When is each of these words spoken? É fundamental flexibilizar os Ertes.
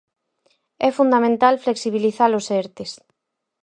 É 0.87 0.89
fundamental 0.99 1.55
flexibilizar 1.65 2.31
os 2.39 2.45
Ertes. 2.61 2.91